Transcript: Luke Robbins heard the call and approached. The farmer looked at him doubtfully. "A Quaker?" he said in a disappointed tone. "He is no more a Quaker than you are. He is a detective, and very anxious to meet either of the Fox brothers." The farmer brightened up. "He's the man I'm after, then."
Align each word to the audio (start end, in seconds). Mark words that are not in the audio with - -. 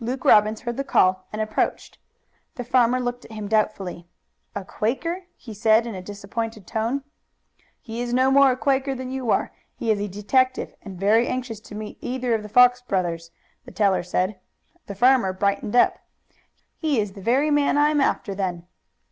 Luke 0.00 0.24
Robbins 0.24 0.62
heard 0.62 0.76
the 0.76 0.82
call 0.82 1.28
and 1.32 1.40
approached. 1.40 1.98
The 2.56 2.64
farmer 2.64 2.98
looked 2.98 3.24
at 3.26 3.30
him 3.30 3.46
doubtfully. 3.46 4.08
"A 4.52 4.64
Quaker?" 4.64 5.26
he 5.36 5.54
said 5.54 5.86
in 5.86 5.94
a 5.94 6.02
disappointed 6.02 6.66
tone. 6.66 7.04
"He 7.80 8.00
is 8.02 8.12
no 8.12 8.32
more 8.32 8.50
a 8.50 8.56
Quaker 8.56 8.96
than 8.96 9.12
you 9.12 9.30
are. 9.30 9.52
He 9.76 9.92
is 9.92 10.00
a 10.00 10.08
detective, 10.08 10.74
and 10.82 10.98
very 10.98 11.28
anxious 11.28 11.60
to 11.60 11.76
meet 11.76 11.98
either 12.00 12.34
of 12.34 12.42
the 12.42 12.48
Fox 12.48 12.82
brothers." 12.82 13.30
The 13.64 14.34
farmer 14.96 15.32
brightened 15.32 15.76
up. 15.76 16.00
"He's 16.76 17.12
the 17.12 17.50
man 17.52 17.78
I'm 17.78 18.00
after, 18.00 18.34
then." 18.34 18.66